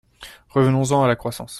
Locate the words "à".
1.03-1.07